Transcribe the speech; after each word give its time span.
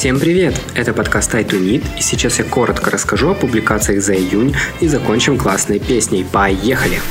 Всем 0.00 0.18
привет! 0.18 0.58
Это 0.74 0.94
подкаст 0.94 1.34
iTunes, 1.34 1.84
и 1.98 2.00
сейчас 2.00 2.38
я 2.38 2.44
коротко 2.46 2.90
расскажу 2.90 3.32
о 3.32 3.34
публикациях 3.34 4.02
за 4.02 4.14
июнь 4.14 4.56
и 4.80 4.88
закончим 4.88 5.36
классной 5.36 5.78
песней. 5.78 6.24
Поехали! 6.24 7.02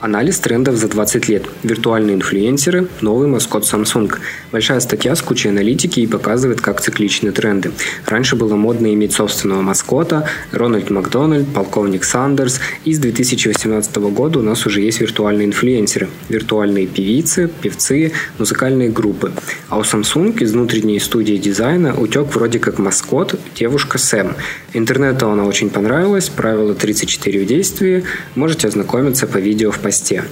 Анализ 0.00 0.38
трендов 0.38 0.76
за 0.76 0.88
20 0.88 1.28
лет. 1.28 1.44
Виртуальные 1.62 2.16
инфлюенсеры. 2.16 2.88
Новый 3.02 3.28
маскот 3.28 3.64
Samsung. 3.64 4.10
Большая 4.50 4.80
статья 4.80 5.14
с 5.14 5.20
кучей 5.20 5.50
аналитики 5.50 6.00
и 6.00 6.06
показывает, 6.06 6.62
как 6.62 6.80
цикличны 6.80 7.32
тренды. 7.32 7.70
Раньше 8.06 8.34
было 8.34 8.56
модно 8.56 8.94
иметь 8.94 9.12
собственного 9.12 9.60
маскота. 9.60 10.26
Рональд 10.52 10.88
Макдональд, 10.88 11.52
полковник 11.52 12.04
Сандерс. 12.04 12.60
И 12.86 12.94
с 12.94 12.98
2018 12.98 13.94
года 13.96 14.38
у 14.38 14.42
нас 14.42 14.64
уже 14.64 14.80
есть 14.80 15.02
виртуальные 15.02 15.48
инфлюенсеры. 15.48 16.08
Виртуальные 16.30 16.86
певицы, 16.86 17.50
певцы, 17.60 18.12
музыкальные 18.38 18.88
группы. 18.88 19.32
А 19.68 19.78
у 19.78 19.82
Samsung 19.82 20.42
из 20.42 20.52
внутренней 20.52 20.98
студии 20.98 21.36
дизайна 21.36 21.94
утек 21.94 22.34
вроде 22.34 22.58
как 22.58 22.78
маскот 22.78 23.38
девушка 23.54 23.98
Сэм. 23.98 24.34
Интернету 24.72 25.28
она 25.28 25.44
очень 25.44 25.68
понравилась. 25.68 26.30
Правило 26.30 26.74
34 26.74 27.44
в 27.44 27.46
действии. 27.46 28.04
Можете 28.34 28.68
ознакомиться 28.68 29.26
по 29.26 29.36
видео 29.36 29.70
в 29.70 29.78
посте. 29.90 30.22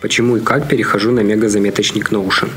Почему 0.00 0.36
и 0.38 0.40
как 0.40 0.68
перехожу 0.68 1.10
на 1.10 1.20
мегазаметочник 1.20 2.10
Notion. 2.10 2.48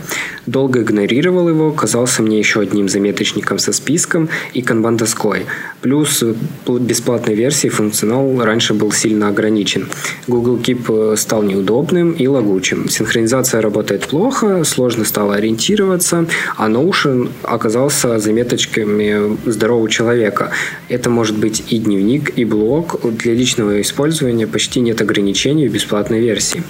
Долго 0.45 0.81
игнорировал 0.81 1.49
его, 1.49 1.71
казался 1.71 2.21
мне 2.21 2.37
еще 2.39 2.61
одним 2.61 2.89
заметочником 2.89 3.59
со 3.59 3.73
списком 3.73 4.29
и 4.53 4.61
канбан-доской. 4.61 5.45
Плюс 5.81 6.23
бесплатной 6.67 7.35
версии 7.35 7.69
функционал 7.69 8.43
раньше 8.43 8.73
был 8.73 8.91
сильно 8.91 9.29
ограничен. 9.29 9.87
Google 10.27 10.57
Keep 10.57 11.13
э, 11.13 11.17
стал 11.17 11.43
неудобным 11.43 12.11
и 12.11 12.27
лагучим. 12.27 12.89
Синхронизация 12.89 13.61
работает 13.61 14.07
плохо, 14.07 14.63
сложно 14.63 15.05
стало 15.05 15.35
ориентироваться, 15.35 16.25
а 16.57 16.69
Notion 16.69 17.29
оказался 17.43 18.19
заметочками 18.19 19.37
здорового 19.49 19.89
человека. 19.89 20.51
Это 20.89 21.09
может 21.09 21.37
быть 21.37 21.63
и 21.69 21.77
дневник, 21.77 22.37
и 22.37 22.45
блог. 22.45 22.99
Для 23.03 23.33
личного 23.33 23.81
использования 23.81 24.47
почти 24.47 24.79
нет 24.79 25.01
ограничений 25.01 25.67
в 25.67 25.73
бесплатной 25.73 26.19
версии. 26.19 26.63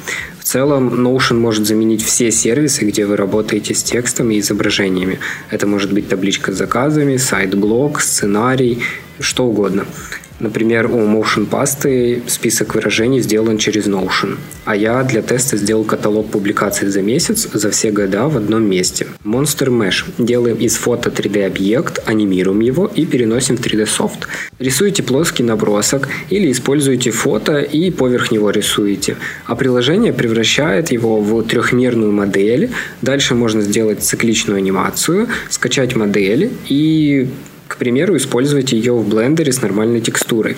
Целом, 0.54 0.94
Notion 0.94 1.40
может 1.40 1.66
заменить 1.66 2.04
все 2.04 2.30
сервисы, 2.30 2.86
где 2.86 3.08
вы 3.08 3.18
работаете 3.18 3.73
с 3.73 3.82
текстом 3.82 4.30
и 4.30 4.38
изображениями. 4.38 5.18
Это 5.50 5.66
может 5.66 5.92
быть 5.92 6.08
табличка 6.08 6.52
с 6.52 6.58
заказами, 6.58 7.18
сайт-блог, 7.18 8.00
сценарий, 8.00 8.84
что 9.20 9.46
угодно. 9.46 9.88
Например, 10.44 10.88
у 10.88 10.99
Motion 10.99 11.45
пасты 11.45 12.22
список 12.27 12.75
выражений 12.75 13.22
сделан 13.22 13.58
через 13.58 13.88
Notion, 13.88 14.38
а 14.66 14.75
я 14.75 15.02
для 15.03 15.22
теста 15.22 15.55
сделал 15.55 15.85
каталог 15.85 16.30
публикаций 16.31 16.89
за 16.89 17.02
месяц 17.02 17.47
за 17.53 17.72
все 17.72 17.91
года 17.91 18.27
в 18.27 18.35
одном 18.35 18.69
месте. 18.69 19.08
Monster 19.23 19.69
Mesh. 19.69 20.03
Делаем 20.17 20.58
из 20.58 20.75
фото 20.75 21.09
3D-объект, 21.09 22.02
анимируем 22.05 22.59
его 22.59 22.91
и 22.94 23.05
переносим 23.05 23.55
в 23.55 23.61
3D-софт. 23.61 24.27
Рисуете 24.59 25.02
плоский 25.02 25.44
набросок 25.44 26.09
или 26.30 26.52
используете 26.52 27.11
фото 27.11 27.59
и 27.59 27.89
поверх 27.89 28.30
него 28.31 28.50
рисуете. 28.50 29.16
А 29.45 29.55
приложение 29.55 30.11
превращает 30.11 30.91
его 30.91 31.22
в 31.22 31.41
трехмерную 31.44 32.11
модель. 32.11 32.69
Дальше 33.02 33.33
можно 33.33 33.61
сделать 33.61 34.03
цикличную 34.03 34.57
анимацию, 34.57 35.30
скачать 35.50 35.95
модель 35.95 36.52
и 36.67 37.30
к 37.73 37.77
примеру, 37.77 38.16
использовать 38.17 38.71
ее 38.71 38.93
в 38.93 39.09
блендере 39.09 39.52
с 39.52 39.63
нормальной 39.63 39.99
текстурой. 39.99 40.57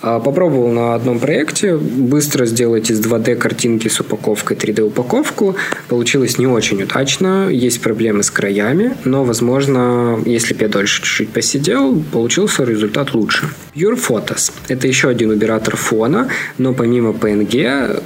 А, 0.00 0.20
попробовал 0.20 0.70
на 0.70 0.94
одном 0.94 1.18
проекте 1.18 1.76
быстро 1.76 2.46
сделать 2.46 2.88
из 2.88 3.00
2D 3.00 3.34
картинки 3.34 3.88
с 3.88 3.98
упаковкой 3.98 4.56
3D 4.56 4.82
упаковку. 4.82 5.56
Получилось 5.88 6.38
не 6.38 6.46
очень 6.46 6.80
удачно, 6.80 7.48
есть 7.48 7.80
проблемы 7.80 8.22
с 8.22 8.30
краями, 8.30 8.96
но, 9.04 9.24
возможно, 9.24 10.20
если 10.24 10.54
бы 10.54 10.62
я 10.62 10.68
дольше 10.68 11.02
чуть-чуть 11.02 11.30
посидел, 11.30 12.00
получился 12.12 12.62
результат 12.62 13.12
лучше. 13.12 13.48
Pure 13.74 13.98
Photos– 13.98 14.52
это 14.68 14.86
еще 14.86 15.08
один 15.08 15.30
убиратор 15.30 15.74
фона, 15.74 16.28
но 16.58 16.74
помимо 16.74 17.10
PNG 17.10 18.00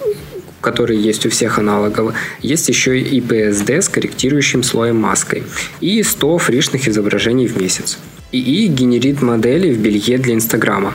который 0.62 0.96
есть 0.96 1.24
у 1.26 1.30
всех 1.30 1.60
аналогов, 1.60 2.12
есть 2.42 2.68
еще 2.68 2.98
и 2.98 3.20
PSD 3.20 3.82
с 3.82 3.88
корректирующим 3.88 4.64
слоем 4.64 4.96
маской 4.96 5.44
и 5.80 6.02
100 6.02 6.38
фришных 6.38 6.88
изображений 6.88 7.46
в 7.46 7.56
месяц. 7.56 7.98
ИИ 8.32 8.66
генерит 8.66 9.22
модели 9.22 9.72
в 9.72 9.78
белье 9.78 10.18
для 10.18 10.34
Инстаграма. 10.34 10.94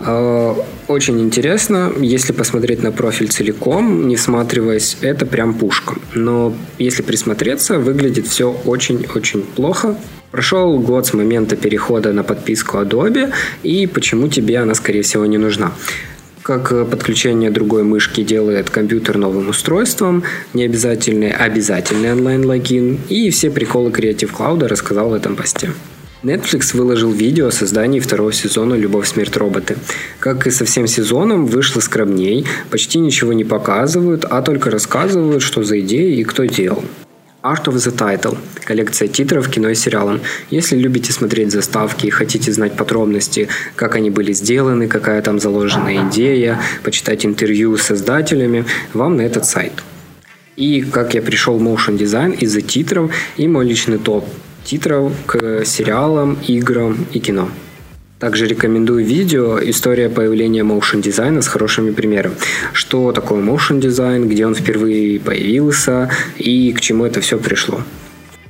А, 0.00 0.56
очень 0.86 1.20
интересно, 1.20 1.92
если 1.98 2.32
посмотреть 2.32 2.82
на 2.82 2.92
профиль 2.92 3.28
целиком, 3.28 4.06
не 4.08 4.16
всматриваясь, 4.16 4.96
это 5.00 5.26
прям 5.26 5.54
пушка. 5.54 5.96
Но 6.14 6.54
если 6.78 7.02
присмотреться, 7.02 7.78
выглядит 7.78 8.26
все 8.26 8.52
очень-очень 8.64 9.42
плохо. 9.42 9.96
Прошел 10.30 10.78
год 10.78 11.06
с 11.06 11.14
момента 11.14 11.56
перехода 11.56 12.12
на 12.12 12.22
подписку 12.22 12.78
Adobe, 12.78 13.32
и 13.62 13.86
почему 13.86 14.28
тебе 14.28 14.58
она, 14.58 14.74
скорее 14.74 15.02
всего, 15.02 15.26
не 15.26 15.38
нужна 15.38 15.72
как 16.48 16.70
подключение 16.88 17.50
другой 17.50 17.82
мышки 17.82 18.22
делает 18.22 18.70
компьютер 18.70 19.18
новым 19.18 19.50
устройством, 19.50 20.22
необязательный, 20.54 21.30
обязательный 21.30 22.12
онлайн-логин 22.12 23.00
и 23.10 23.28
все 23.28 23.50
приколы 23.50 23.90
Creative 23.90 24.30
Cloud 24.34 24.66
рассказал 24.66 25.10
в 25.10 25.12
этом 25.12 25.36
посте. 25.36 25.72
Netflix 26.24 26.76
выложил 26.76 27.12
видео 27.12 27.46
о 27.46 27.52
создании 27.52 28.00
второго 28.00 28.32
сезона 28.32 28.74
«Любовь, 28.74 29.06
смерть, 29.06 29.36
роботы». 29.36 29.76
Как 30.18 30.48
и 30.48 30.50
со 30.50 30.64
всем 30.64 30.88
сезоном, 30.88 31.46
вышло 31.46 31.80
скромней, 31.80 32.44
почти 32.70 32.98
ничего 32.98 33.32
не 33.32 33.44
показывают, 33.44 34.24
а 34.24 34.42
только 34.42 34.70
рассказывают, 34.70 35.44
что 35.44 35.62
за 35.62 35.78
идеи 35.78 36.18
и 36.18 36.24
кто 36.24 36.44
делал. 36.44 36.84
Art 37.40 37.66
of 37.66 37.74
the 37.74 37.96
Title– 37.96 38.36
коллекция 38.64 39.06
титров 39.06 39.48
кино 39.48 39.68
и 39.68 39.76
сериалам. 39.76 40.20
Если 40.50 40.76
любите 40.76 41.12
смотреть 41.12 41.52
заставки 41.52 42.06
и 42.06 42.10
хотите 42.10 42.50
знать 42.50 42.74
подробности, 42.76 43.48
как 43.76 43.94
они 43.94 44.10
были 44.10 44.32
сделаны, 44.32 44.88
какая 44.88 45.22
там 45.22 45.38
заложена 45.38 46.08
идея, 46.08 46.60
почитать 46.82 47.24
интервью 47.24 47.76
с 47.76 47.82
создателями, 47.82 48.64
вам 48.92 49.18
на 49.18 49.22
этот 49.22 49.46
сайт. 49.46 49.72
И 50.56 50.82
как 50.82 51.14
я 51.14 51.22
пришел 51.22 51.56
в 51.56 51.62
Motion 51.62 51.96
Design 51.96 52.36
из-за 52.36 52.60
титров 52.60 53.12
и 53.36 53.46
мой 53.46 53.64
личный 53.64 53.98
топ 53.98 54.28
титров 54.68 55.12
к 55.24 55.64
сериалам, 55.64 56.36
играм 56.46 57.06
и 57.14 57.20
кино. 57.20 57.48
Также 58.18 58.46
рекомендую 58.46 59.02
видео 59.02 59.58
«История 59.62 60.10
появления 60.10 60.62
motion 60.62 61.00
дизайна» 61.00 61.40
с 61.40 61.48
хорошими 61.48 61.90
примерами. 61.90 62.34
Что 62.74 63.12
такое 63.12 63.40
motion 63.40 63.80
дизайн, 63.80 64.28
где 64.28 64.44
он 64.44 64.54
впервые 64.54 65.20
появился 65.20 66.10
и 66.36 66.72
к 66.72 66.80
чему 66.80 67.06
это 67.06 67.20
все 67.22 67.38
пришло. 67.38 67.80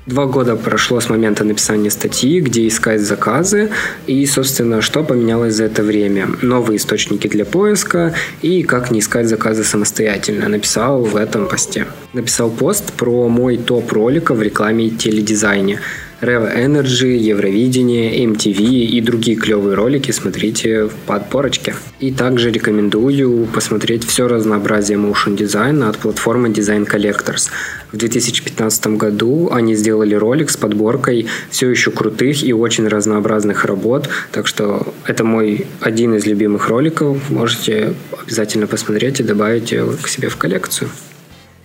Два 0.06 0.24
года 0.24 0.56
прошло 0.56 1.00
с 1.00 1.10
момента 1.10 1.44
написания 1.44 1.90
статьи, 1.90 2.40
где 2.40 2.66
искать 2.66 3.02
заказы 3.02 3.70
и, 4.06 4.24
собственно, 4.26 4.80
что 4.80 5.04
поменялось 5.04 5.54
за 5.54 5.64
это 5.64 5.82
время. 5.82 6.30
Новые 6.40 6.78
источники 6.78 7.28
для 7.28 7.44
поиска 7.44 8.14
и 8.40 8.62
как 8.62 8.90
не 8.90 9.00
искать 9.00 9.28
заказы 9.28 9.64
самостоятельно. 9.64 10.48
Написал 10.48 11.02
в 11.04 11.14
этом 11.14 11.46
посте. 11.46 11.86
Написал 12.14 12.50
пост 12.50 12.90
про 12.94 13.28
мой 13.28 13.58
топ 13.58 13.92
роликов 13.92 14.38
в 14.38 14.42
рекламе 14.42 14.86
и 14.86 14.90
теледизайне. 14.90 15.78
Rev 16.20 16.52
Energy, 16.52 17.16
Евровидение, 17.16 18.24
MTV 18.26 18.60
и 18.60 19.00
другие 19.00 19.36
клевые 19.36 19.76
ролики 19.76 20.10
смотрите 20.10 20.86
в 20.86 20.94
подпорочке. 21.06 21.76
И 22.00 22.10
также 22.10 22.50
рекомендую 22.50 23.46
посмотреть 23.46 24.04
все 24.04 24.26
разнообразие 24.26 24.98
motion 24.98 25.36
дизайна 25.36 25.88
от 25.88 25.98
платформы 25.98 26.48
Design 26.48 26.90
Collectors. 26.90 27.50
В 27.92 27.96
2015 27.96 28.98
году 28.98 29.50
они 29.52 29.76
сделали 29.76 30.16
ролик 30.16 30.50
с 30.50 30.56
подборкой 30.56 31.26
все 31.50 31.70
еще 31.70 31.92
крутых 31.92 32.42
и 32.42 32.52
очень 32.52 32.88
разнообразных 32.88 33.64
работ, 33.64 34.08
так 34.32 34.48
что 34.48 34.92
это 35.04 35.22
мой 35.22 35.66
один 35.80 36.14
из 36.14 36.26
любимых 36.26 36.68
роликов. 36.68 37.30
Можете 37.30 37.94
обязательно 38.20 38.66
посмотреть 38.66 39.20
и 39.20 39.22
добавить 39.22 39.72
к 40.02 40.08
себе 40.08 40.28
в 40.28 40.36
коллекцию. 40.36 40.90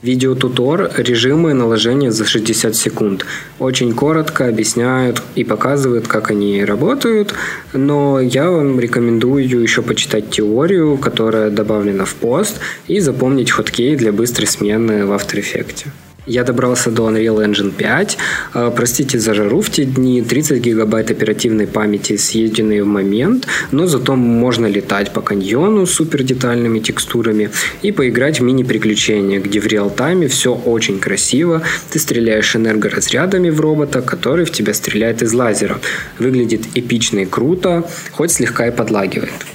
Видеотутор– 0.03 0.91
режимы 0.97 1.53
наложения 1.53 2.11
за 2.11 2.25
60 2.25 2.75
секунд. 2.75 3.25
Очень 3.57 3.93
коротко 3.93 4.49
объясняют 4.49 5.23
и 5.35 5.45
показывают, 5.45 6.09
как 6.09 6.29
они 6.29 6.65
работают, 6.65 7.33
но 7.71 8.19
я 8.19 8.51
вам 8.51 8.81
рекомендую 8.81 9.61
еще 9.61 9.81
почитать 9.81 10.29
теорию, 10.29 10.97
которая 10.97 11.49
добавлена 11.49 12.03
в 12.03 12.15
пост, 12.15 12.59
и 12.89 12.99
запомнить 12.99 13.51
хоткей 13.51 13.95
для 13.95 14.11
быстрой 14.11 14.47
смены 14.47 15.05
в 15.05 15.11
After 15.13 15.39
Effects. 15.39 15.85
Я 16.25 16.43
добрался 16.43 16.89
до 16.89 17.09
Unreal 17.09 17.45
Engine 17.45 17.71
5. 17.71 18.17
А, 18.53 18.71
простите 18.71 19.19
за 19.19 19.33
жару 19.33 19.59
в 19.61 19.69
те 19.69 19.83
дни. 19.83 20.21
30 20.21 20.61
гигабайт 20.61 21.11
оперативной 21.11 21.67
памяти, 21.67 22.15
съеденные 22.15 22.83
в 22.83 22.87
момент, 22.87 23.47
но 23.71 23.87
зато 23.87 24.15
можно 24.15 24.67
летать 24.67 25.11
по 25.11 25.21
каньону 25.21 25.85
с 25.85 25.91
супер 25.91 26.23
детальными 26.23 26.79
текстурами 26.79 27.49
и 27.81 27.91
поиграть 27.91 28.39
в 28.39 28.43
мини-приключения, 28.43 29.39
где 29.39 29.59
в 29.59 29.67
реал-тайме 29.67 30.27
все 30.27 30.53
очень 30.53 30.99
красиво. 30.99 31.61
Ты 31.89 31.99
стреляешь 31.99 32.55
энергоразрядами 32.55 33.49
в 33.49 33.59
робота, 33.59 34.01
который 34.01 34.45
в 34.45 34.51
тебя 34.51 34.73
стреляет 34.73 35.21
из 35.21 35.33
лазера. 35.33 35.79
Выглядит 36.19 36.61
эпично 36.75 37.19
и 37.19 37.25
круто, 37.25 37.83
хоть 38.11 38.31
слегка 38.31 38.67
и 38.67 38.71
подлагивает. 38.71 39.52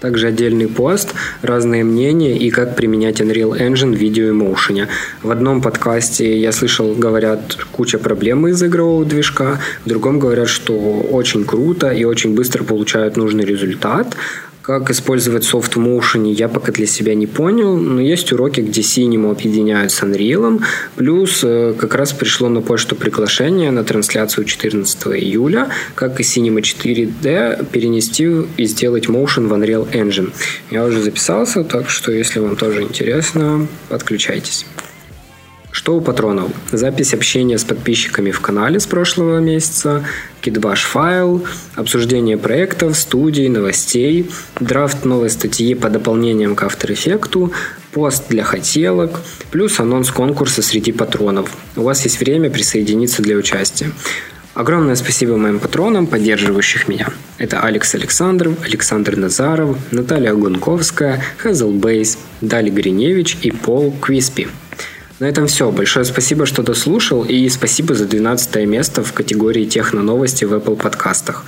Также 0.00 0.28
отдельный 0.28 0.68
пост, 0.68 1.14
разные 1.42 1.82
мнения 1.82 2.36
и 2.36 2.50
как 2.50 2.76
применять 2.76 3.20
Unreal 3.20 3.58
Engine 3.58 3.94
в 3.94 3.98
видео 3.98 4.28
и 4.28 4.32
В 5.22 5.30
одном 5.30 5.62
подкасте 5.62 6.38
я 6.38 6.52
слышал, 6.52 6.94
говорят, 6.94 7.56
куча 7.72 7.98
проблем 7.98 8.46
из 8.48 8.62
игрового 8.62 9.04
движка, 9.04 9.60
в 9.84 9.88
другом 9.88 10.18
говорят, 10.18 10.48
что 10.48 10.74
очень 10.74 11.44
круто 11.44 11.90
и 11.90 12.04
очень 12.04 12.34
быстро 12.34 12.64
получают 12.64 13.16
нужный 13.16 13.44
результат. 13.44 14.14
Как 14.64 14.90
использовать 14.90 15.44
софт 15.44 15.76
Motion 15.76 16.32
я 16.32 16.48
пока 16.48 16.72
для 16.72 16.86
себя 16.86 17.14
не 17.14 17.26
понял, 17.26 17.76
но 17.76 18.00
есть 18.00 18.32
уроки, 18.32 18.60
где 18.60 18.80
Cinema 18.80 19.30
объединяют 19.30 19.92
с 19.92 20.02
Unreal. 20.02 20.62
Плюс 20.96 21.40
э, 21.44 21.74
как 21.78 21.94
раз 21.94 22.14
пришло 22.14 22.48
на 22.48 22.62
почту 22.62 22.96
приглашение 22.96 23.70
на 23.70 23.84
трансляцию 23.84 24.46
14 24.46 25.08
июля, 25.08 25.68
как 25.94 26.18
и 26.18 26.22
Cinema 26.22 26.62
4D 26.62 27.66
перенести 27.72 28.46
и 28.56 28.64
сделать 28.64 29.04
Motion 29.04 29.48
в 29.48 29.52
Unreal 29.52 29.86
Engine. 29.92 30.32
Я 30.70 30.86
уже 30.86 31.02
записался, 31.02 31.62
так 31.62 31.90
что 31.90 32.10
если 32.10 32.38
вам 32.38 32.56
тоже 32.56 32.84
интересно, 32.84 33.66
подключайтесь. 33.90 34.64
Что 35.74 35.96
у 35.96 36.00
патронов? 36.00 36.52
Запись 36.70 37.14
общения 37.14 37.58
с 37.58 37.64
подписчиками 37.64 38.30
в 38.30 38.40
канале 38.40 38.78
с 38.78 38.86
прошлого 38.86 39.40
месяца, 39.40 40.04
китбаш 40.40 40.84
файл, 40.84 41.44
обсуждение 41.74 42.38
проектов, 42.38 42.96
студий, 42.96 43.48
новостей, 43.48 44.30
драфт 44.60 45.04
новой 45.04 45.30
статьи 45.30 45.74
по 45.74 45.90
дополнениям 45.90 46.54
к 46.54 46.62
After 46.62 46.92
Effects, 46.92 47.52
пост 47.90 48.28
для 48.28 48.44
хотелок, 48.44 49.20
плюс 49.50 49.80
анонс 49.80 50.12
конкурса 50.12 50.62
среди 50.62 50.92
патронов. 50.92 51.50
У 51.74 51.82
вас 51.82 52.04
есть 52.04 52.20
время 52.20 52.50
присоединиться 52.50 53.20
для 53.20 53.34
участия. 53.34 53.90
Огромное 54.54 54.94
спасибо 54.94 55.36
моим 55.36 55.58
патронам, 55.58 56.06
поддерживающих 56.06 56.86
меня. 56.86 57.08
Это 57.38 57.60
Алекс 57.62 57.92
Александров, 57.96 58.54
Александр 58.62 59.16
Назаров, 59.16 59.76
Наталья 59.90 60.34
Гунковская, 60.34 61.20
Хазл 61.38 61.72
Бейс, 61.72 62.16
Дали 62.40 62.70
Гриневич 62.70 63.36
и 63.42 63.50
Пол 63.50 63.92
Квиспи. 64.00 64.46
На 65.20 65.26
этом 65.26 65.46
все. 65.46 65.70
Большое 65.70 66.04
спасибо, 66.04 66.44
что 66.46 66.62
дослушал, 66.62 67.24
и 67.24 67.48
спасибо 67.48 67.94
за 67.94 68.06
12 68.06 68.66
место 68.66 69.02
в 69.02 69.12
категории 69.12 69.64
техно-новости 69.64 70.44
в 70.44 70.52
Apple 70.52 70.76
подкастах. 70.76 71.44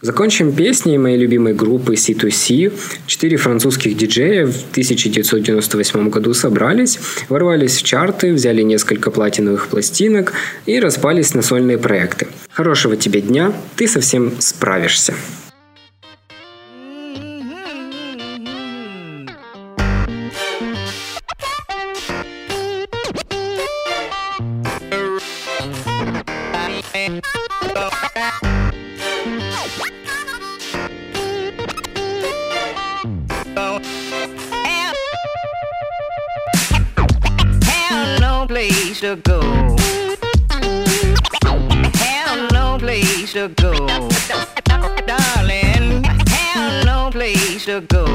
Закончим 0.00 0.52
песней 0.52 0.98
моей 0.98 1.16
любимой 1.16 1.54
группы 1.54 1.94
C2C. 1.94 2.72
Четыре 3.06 3.38
французских 3.38 3.96
диджея 3.96 4.46
в 4.46 4.70
1998 4.72 6.10
году 6.10 6.34
собрались, 6.34 6.98
ворвались 7.30 7.78
в 7.78 7.84
чарты, 7.84 8.34
взяли 8.34 8.60
несколько 8.60 9.10
платиновых 9.10 9.68
пластинок 9.68 10.34
и 10.66 10.78
распались 10.78 11.32
на 11.32 11.40
сольные 11.40 11.78
проекты. 11.78 12.26
Хорошего 12.50 12.96
тебе 12.96 13.22
дня, 13.22 13.54
ты 13.76 13.88
совсем 13.88 14.32
справишься. 14.40 15.14
To 38.74 39.16
go. 39.16 39.40
Have 41.94 42.52
no 42.52 42.76
place 42.78 43.32
to 43.32 43.48
go. 43.48 43.72
Darling, 45.06 46.02
have 46.04 46.84
no 46.84 47.10
place 47.10 47.66
to 47.66 47.80
go. 47.82 48.06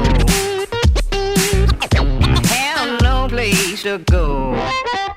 Have 2.49 3.01
no 3.01 3.27
place 3.29 3.83
to 3.83 3.99
go. 3.99 5.08